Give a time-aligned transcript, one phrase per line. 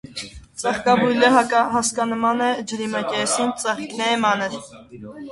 [0.59, 4.57] Ծաղկաբույլը հասկանման է, ջրի մակերեսին, ծաղիկները՝ մանր։